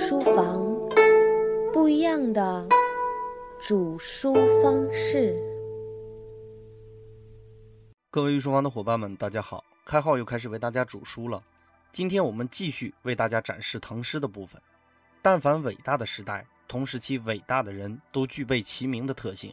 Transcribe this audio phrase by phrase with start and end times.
[0.00, 0.64] 书房，
[1.74, 2.66] 不一样的
[3.60, 5.36] 煮书方式。
[8.10, 9.62] 各位御书房的伙伴们，大家好！
[9.84, 11.42] 开号又开始为大家煮书了。
[11.92, 14.58] 今天我们继续为大家展示唐诗的部分。
[15.20, 19.52] 但凡伟大的时代，同时期伟大的人都具备齐名的特性。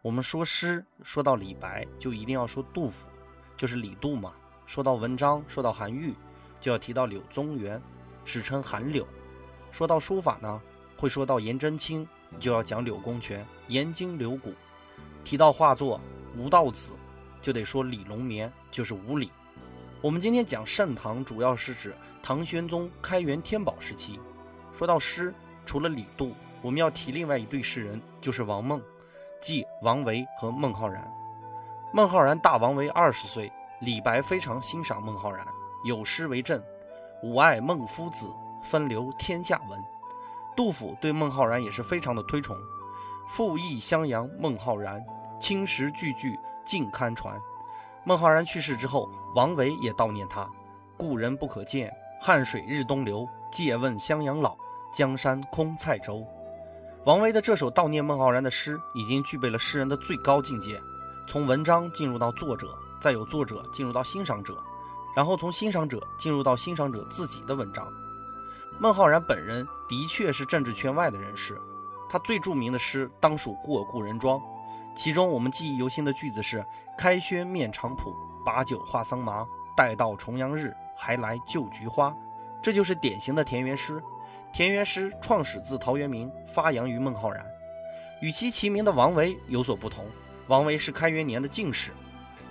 [0.00, 3.06] 我们说诗，说到李白，就一定要说杜甫，
[3.54, 4.32] 就是李杜嘛。
[4.64, 6.14] 说到文章，说到韩愈，
[6.58, 7.80] 就要提到柳宗元，
[8.24, 9.06] 史称韩柳。
[9.74, 10.62] 说到书法呢，
[10.96, 12.06] 会说到颜真卿，
[12.38, 14.54] 就要讲柳公权，颜经柳骨。
[15.24, 16.00] 提到画作，
[16.36, 16.92] 吴道子，
[17.42, 19.32] 就得说李龙眠，就是吴李。
[20.00, 21.92] 我们今天讲盛唐，主要是指
[22.22, 24.20] 唐玄宗开元天宝时期。
[24.72, 25.34] 说到诗，
[25.66, 28.80] 除了李杜，我们要提另外一对诗人，就是王孟，
[29.42, 31.04] 即王维和孟浩然。
[31.92, 33.50] 孟浩然大王维二十岁。
[33.80, 35.44] 李白非常欣赏孟浩然，
[35.84, 36.62] 有诗为证
[37.24, 38.28] ：“吾爱孟夫子，
[38.64, 39.80] 风流天下闻。”
[40.56, 42.56] 杜甫对孟浩然也是非常的推崇
[43.28, 45.04] ，“赋意襄阳孟浩然，
[45.40, 47.40] 青石句句尽堪传。”
[48.04, 50.48] 孟浩然去世之后，王维也悼念他
[50.96, 53.28] ：“故人不可见，汉水日东流。
[53.50, 54.56] 借问襄阳老，
[54.92, 56.26] 江山空蔡州。”
[57.06, 60.80] 王维的这首悼念孟浩然的诗，已经具备了诗人的最高境界，
[61.28, 62.76] 从文章进入到作者。
[63.00, 64.56] 再由作者进入到欣赏者，
[65.14, 67.86] 然后从欣赏者进入到欣赏者自己的文章。
[68.80, 71.60] 孟浩然本人的确是政治圈外的人士，
[72.08, 74.38] 他最著名的诗当属《过故人庄》，
[74.96, 76.64] 其中我们记忆犹新的句子是
[76.98, 78.12] “开轩面场圃，
[78.44, 79.46] 把酒话桑麻。
[79.76, 82.14] 待到重阳日，还来就菊花。”
[82.62, 84.02] 这就是典型的田园诗。
[84.52, 87.44] 田园诗创始自陶渊明，发扬于孟浩然。
[88.20, 90.06] 与其齐名的王维有所不同，
[90.46, 91.92] 王维是开元年的进士。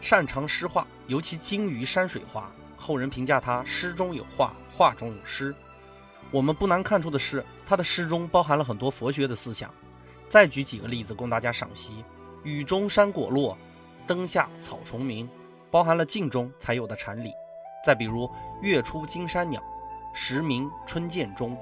[0.02, 2.52] 擅长诗画，尤其精于山水画。
[2.76, 5.56] 后人评价他诗中有画，画中有诗。
[6.34, 9.72] 我们不难看出的是，他的诗中包含了很多佛学的思想。
[10.28, 12.04] 再举几个例子供大家赏析：
[12.42, 13.56] 雨中山果落，
[14.08, 15.30] 灯下草虫鸣，
[15.70, 17.32] 包含了静中才有的禅理。
[17.86, 18.28] 再比如
[18.64, 19.62] 月出惊山鸟，
[20.12, 21.56] 时鸣春涧中，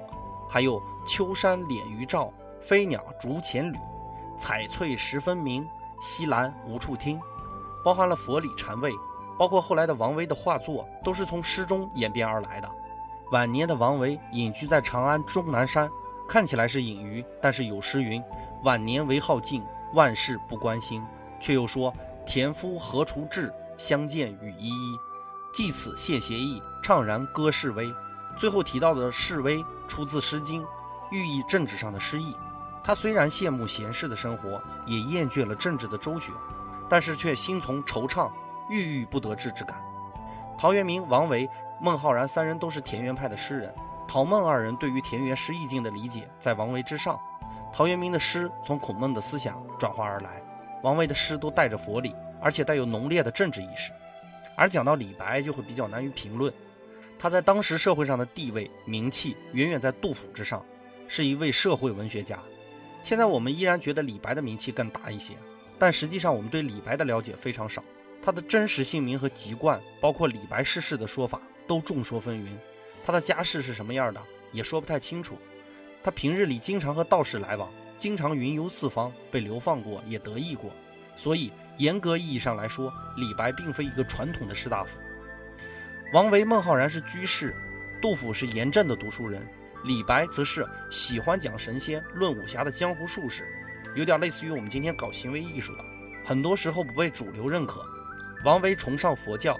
[0.48, 3.76] 还有秋山敛鱼照，飞鸟逐前旅，
[4.38, 5.68] 彩翠十分明，
[6.00, 7.20] 西兰无处听。
[7.84, 8.90] 包含了佛理禅味，
[9.38, 12.72] 包括后来的王维的画作，都是从诗中演变而来的。
[13.32, 15.90] 晚年的王维隐居在长安终南山，
[16.28, 18.22] 看起来是隐于，但是有诗云
[18.62, 21.02] ：“晚年唯好静，万事不关心。”
[21.40, 21.92] 却又说
[22.26, 23.50] ：“田夫何处至？
[23.78, 24.98] 相见语依依。”
[25.50, 27.90] 寄此谢协意，怅然歌示威。
[28.36, 30.62] 最后提到的示威出自《诗经》，
[31.10, 32.36] 寓意政治上的失意。
[32.84, 36.34] 他虽然羡慕闲适的生活，也厌倦了政治的周旋。
[36.86, 38.30] 但是却心从惆怅、
[38.68, 39.82] 郁郁不得志之感。
[40.56, 41.48] 陶渊明、王维、
[41.80, 43.74] 孟浩然三人都是田园派的诗人。
[44.06, 47.18] 陶孟二人对于田园诗意境的理解在王维之上。
[47.72, 50.42] 陶渊明的诗从孔孟的思想转化而来，
[50.82, 53.90] 王维的诗都带着佛理，而且带有浓烈的政治意识。
[54.54, 56.52] 而讲到李白，就会比较难于评论。
[57.18, 60.62] 他在当时社会上的地位、名气远远在杜甫之上，
[61.08, 62.38] 是一位社会文学家。
[63.02, 65.34] 现在我们依然觉得李白的名气更大一些。
[65.78, 67.82] 但实际上，我们对李白的了解非常少，
[68.24, 72.50] 他的真实姓名和籍贯，包括李白逝世的说法，都众说纷纭。
[73.02, 74.22] 他的家世是什么样的，
[74.52, 75.36] 也说不太清楚。
[76.04, 77.68] 他平日里经常和道士来往，
[77.98, 80.70] 经常云游四方，被流放过，也得意过。
[81.16, 84.98] 所以，严格意义上来说，李白并非一个传统的士大夫。
[86.12, 87.56] 王维、孟浩然是居士，
[88.00, 89.44] 杜甫是严正的读书人，
[89.84, 93.46] 李白则是喜欢讲神仙、论武侠的江湖术士。
[93.96, 95.84] 有点类似于我们今天搞行为艺术的，
[96.24, 97.84] 很多时候不被主流认可。
[98.44, 99.58] 王维崇尚佛教，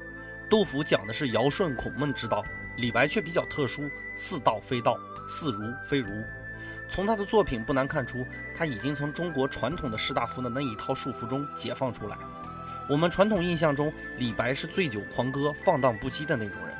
[0.50, 2.44] 杜甫讲的是尧舜孔孟之道，
[2.76, 4.98] 李白却比较特殊，似道非道，
[5.28, 6.10] 似儒非儒。
[6.88, 12.18] 从他的作品不难看出，他已经从中国传统的士大夫的那一套束缚中解放出来。
[12.88, 16.76] 我们传统印象中，李白是醉酒狂歌、放荡不羁的那种人，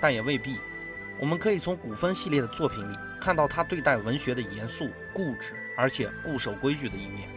[0.00, 0.58] 但也未必。
[1.20, 7.28] 我们可以从古风系列的作品里看到他对待文学的严肃、固执，而且固守规矩的一面。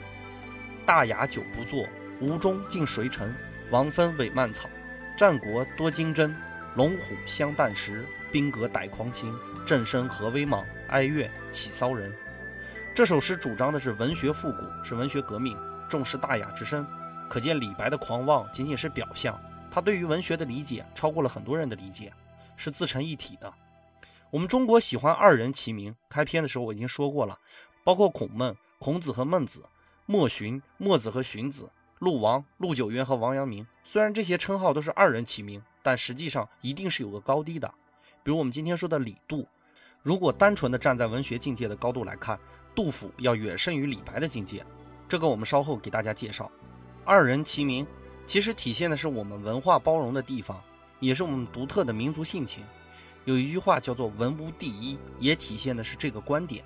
[0.84, 1.88] 大雅久不作，
[2.20, 3.32] 吴中尽谁臣？
[3.72, 4.68] 王芬伪蔓草，
[5.16, 6.36] 战国多金针。
[6.76, 9.32] 龙虎相旦时，兵革逮狂禽。
[9.64, 10.66] 正声何威莽？
[10.88, 12.12] 哀乐起骚人。
[12.96, 15.56] 这首诗主张的是文学复古，是文学革命，
[15.88, 16.86] 重视大雅之声。
[17.30, 19.40] 可见李白的狂妄仅仅是表象，
[19.70, 22.12] 他对于文学的理解超过了很多人的理解，
[22.56, 23.54] 是自成一体的。
[24.32, 25.96] 我们中国喜欢二人齐名。
[26.10, 27.38] 开篇的时候我已经说过了，
[27.84, 29.64] 包括孔孟、孔子和孟子，
[30.08, 31.70] 墨荀、墨子和荀子，
[32.00, 33.66] 陆王、陆九渊和王阳明。
[33.84, 37.72] 虽然这些称号都是二人齐名，但实际上一定是有个高低的。
[38.24, 39.46] 比如我们今天说的李杜，
[40.02, 42.40] 如果单纯的站在文学境界的高度来看，
[42.74, 44.66] 杜甫要远胜于李白的境界。
[45.08, 46.50] 这个我们稍后给大家介绍。
[47.04, 47.86] 二人齐名，
[48.26, 50.62] 其实体现的是我们文化包容的地方，
[51.00, 52.64] 也是我们独特的民族性情。
[53.26, 56.64] 有一句话叫做“文无第一”，也体现的是这个观点。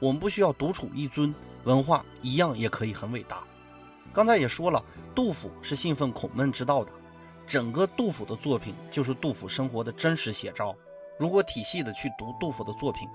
[0.00, 1.32] 我们不需要独处一尊，
[1.62, 3.44] 文化一样也可以很伟大。
[4.12, 4.82] 刚才也说了，
[5.14, 6.92] 杜甫是信奉孔孟之道的，
[7.46, 10.74] 整个杜甫的作品就是杜甫生活的真实写照。
[11.18, 13.08] 如果体系的去读杜甫的作品，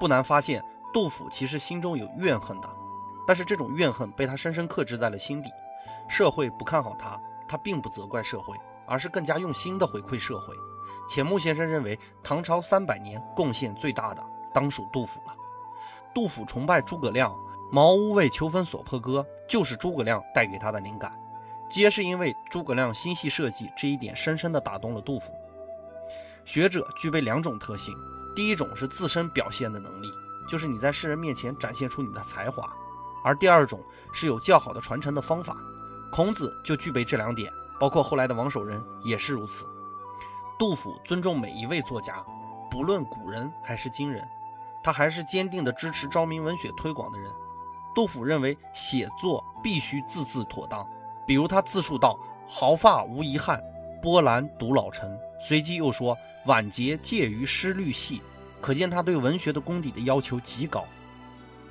[0.00, 2.68] 不难发现，杜甫其实心中有怨恨的，
[3.26, 5.50] 但是这种怨恨被他深深克制在了心底。
[6.08, 8.56] 社会不看好他，他并不责怪社会，
[8.86, 10.54] 而是更加用心的回馈社会。
[11.06, 14.24] 钱穆先生认为，唐朝三百年贡献最大的
[14.54, 15.34] 当属杜甫了。
[16.14, 17.34] 杜甫崇拜诸葛亮
[17.70, 21.12] ，“茅屋为秋风所破歌”就是诸葛亮带给他的灵感，
[21.70, 25.32] 皆是因为诸葛亮心细设计这一点，深深的打动了杜甫。
[26.44, 27.96] 学者具备两种特性，
[28.36, 30.10] 第一种是自身表现的能力，
[30.46, 32.64] 就是你在世人面前展现出你的才华；
[33.24, 35.56] 而第二种是有较好的传承的方法。
[36.10, 39.66] 孔子就具备这两点，包括后来的王守仁也是如此。
[40.58, 42.24] 杜甫尊重每一位作家，
[42.70, 44.26] 不论古人还是今人，
[44.82, 47.30] 他还是坚定的支持昭明文学推广的人。
[47.98, 50.88] 杜甫认为写作必须字字妥当，
[51.26, 52.16] 比如他自述道
[52.46, 53.60] ：“毫发无遗憾，
[54.00, 56.16] 波澜独老成。”随即又说。
[56.46, 58.22] 晚节介于诗律细，
[58.60, 60.84] 可见他对文学的功底的要求极高。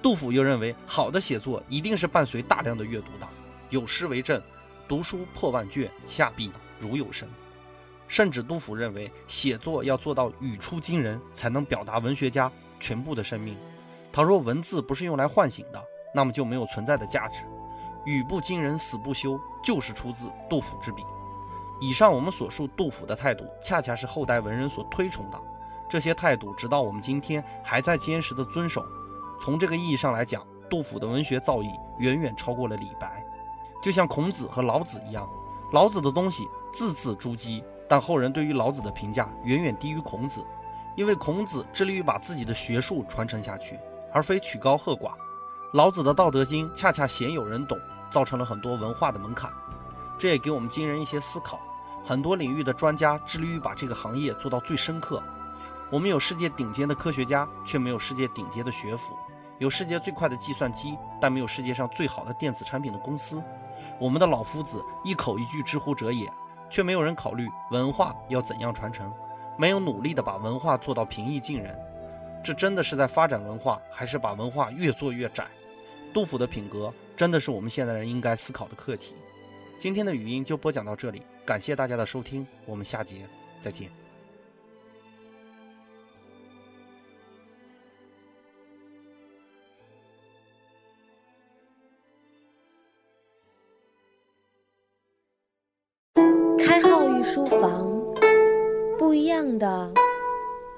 [0.01, 3.27] 杜甫又认为，好的写作一定是伴随大量的阅读的，
[3.69, 4.39] 有诗为证，
[4.85, 7.25] 读书破万卷，下笔如有神。
[8.09, 12.51] 甚至杜甫认为，写作要做到语出惊人，才能表达文学家
[12.81, 13.55] 全部的生命。
[14.11, 15.81] 倘若文字不是用来唤醒的，
[16.13, 17.41] 那么就没有存在的价值。
[18.05, 21.03] 语不惊人死不休，就是出自杜甫之笔。
[21.79, 25.37] 以上我们所述杜甫的态度，恰恰是后代文人所推崇的。
[25.89, 28.83] 这些态度，直到我们今天还在坚实的遵守。
[29.39, 33.23] 从这个意义上来讲，杜甫的文学造诣远远超过了李白。
[33.81, 35.29] 就像孔子和老子一样，
[35.71, 40.43] 老子的东西字字珠玑，但后人对于老子的评价远远低于孔子，
[40.95, 43.77] 因为孔子致力于把自己的学术传承下去，
[44.11, 45.11] 而非曲高和寡。
[45.77, 47.79] 老子的《道德经》恰恰鲜有人懂，
[48.09, 49.53] 造成了很多文化的门槛。
[50.17, 51.59] 这也给我们今人一些思考。
[52.03, 55.21] 很多领域的专家致力于把这个行业做到最深刻。
[55.91, 59.13] 我们有世界顶尖的科学家，却没有世界顶尖的学府；
[59.59, 63.39] 有世界最快的计算机，但没有世界上最好的电子产品的公司。
[63.99, 66.27] 我们的老夫子一口一句“知乎者也”，
[66.71, 69.13] 却没有人考虑文化要怎样传承，
[69.55, 71.79] 没有努力的把文化做到平易近人。
[72.43, 75.45] 这真的是在发展文化，还是把文化越做越窄？
[76.13, 79.15] 杜甫的品格，真的是我们现代人应该思考的课题。
[79.77, 83.27] 今天的语音就播讲到这里，感谢大家的收听，我们下节
[83.61, 83.91] 再见。
[96.57, 97.87] 开号御书房，
[98.97, 99.93] 不一样的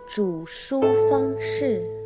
[0.09, 1.99] 煮书方式。